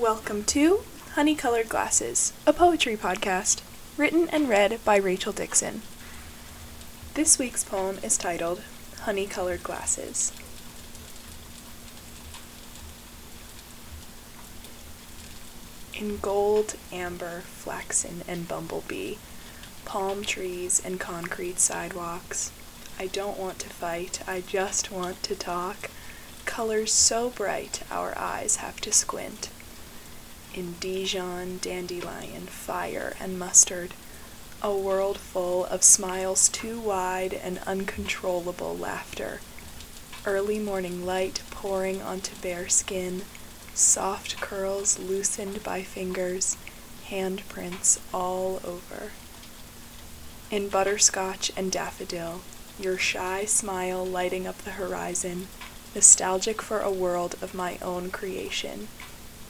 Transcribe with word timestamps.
Welcome 0.00 0.44
to 0.44 0.84
Honey 1.16 1.34
Colored 1.34 1.68
Glasses, 1.68 2.32
a 2.46 2.54
poetry 2.54 2.96
podcast, 2.96 3.60
written 3.98 4.26
and 4.30 4.48
read 4.48 4.82
by 4.86 4.96
Rachel 4.96 5.34
Dixon. 5.34 5.82
This 7.12 7.38
week's 7.38 7.62
poem 7.62 7.98
is 8.02 8.16
titled 8.16 8.62
Honey 9.00 9.26
Colored 9.26 9.62
Glasses. 9.62 10.32
In 15.92 16.16
gold, 16.16 16.76
amber, 16.90 17.42
flaxen, 17.42 18.22
and 18.26 18.48
bumblebee, 18.48 19.16
palm 19.84 20.22
trees 20.24 20.80
and 20.82 20.98
concrete 20.98 21.60
sidewalks, 21.60 22.50
I 22.98 23.08
don't 23.08 23.38
want 23.38 23.58
to 23.58 23.68
fight, 23.68 24.26
I 24.26 24.40
just 24.40 24.90
want 24.90 25.22
to 25.24 25.34
talk. 25.34 25.90
Colors 26.46 26.92
so 26.92 27.28
bright 27.28 27.82
our 27.90 28.16
eyes 28.16 28.56
have 28.56 28.80
to 28.80 28.90
squint. 28.90 29.50
In 30.54 30.74
Dijon, 30.80 31.60
dandelion, 31.62 32.46
fire, 32.46 33.14
and 33.18 33.38
mustard, 33.38 33.94
a 34.60 34.76
world 34.76 35.16
full 35.16 35.64
of 35.64 35.82
smiles 35.82 36.50
too 36.50 36.78
wide 36.78 37.32
and 37.32 37.58
uncontrollable 37.60 38.76
laughter. 38.76 39.40
Early 40.26 40.58
morning 40.58 41.06
light 41.06 41.42
pouring 41.50 42.02
onto 42.02 42.36
bare 42.42 42.68
skin, 42.68 43.22
soft 43.72 44.42
curls 44.42 44.98
loosened 44.98 45.62
by 45.64 45.82
fingers, 45.82 46.58
handprints 47.08 47.98
all 48.12 48.60
over. 48.62 49.12
In 50.50 50.68
butterscotch 50.68 51.50
and 51.56 51.72
daffodil, 51.72 52.42
your 52.78 52.98
shy 52.98 53.46
smile 53.46 54.04
lighting 54.04 54.46
up 54.46 54.58
the 54.58 54.72
horizon, 54.72 55.48
nostalgic 55.94 56.60
for 56.60 56.80
a 56.80 56.90
world 56.90 57.36
of 57.40 57.54
my 57.54 57.78
own 57.80 58.10
creation. 58.10 58.88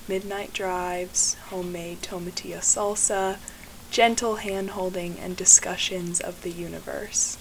Midnight 0.09 0.53
drives, 0.53 1.35
homemade 1.51 2.03
tomatillo 2.03 2.59
salsa, 2.59 3.39
gentle 3.91 4.37
hand 4.37 4.71
holding 4.71 5.19
and 5.19 5.37
discussions 5.37 6.21
of 6.21 6.43
the 6.43 6.51
universe. 6.51 7.39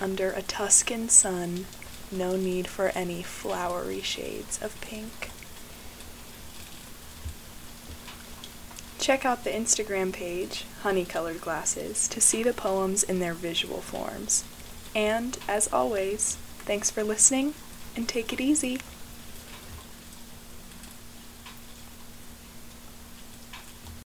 Under 0.00 0.30
a 0.30 0.42
Tuscan 0.42 1.08
sun, 1.08 1.66
no 2.10 2.36
need 2.36 2.68
for 2.68 2.88
any 2.94 3.22
flowery 3.22 4.00
shades 4.00 4.58
of 4.62 4.80
pink. 4.80 5.30
Check 8.98 9.24
out 9.24 9.44
the 9.44 9.50
Instagram 9.50 10.12
page, 10.12 10.64
Honey 10.82 11.04
Colored 11.04 11.40
Glasses, 11.40 12.08
to 12.08 12.20
see 12.20 12.42
the 12.42 12.52
poems 12.52 13.02
in 13.02 13.20
their 13.20 13.34
visual 13.34 13.80
forms. 13.80 14.44
And, 14.94 15.38
as 15.48 15.72
always, 15.72 16.36
thanks 16.60 16.90
for 16.90 17.02
listening 17.02 17.54
and 17.96 18.08
take 18.08 18.32
it 18.32 18.40
easy. 18.40 18.80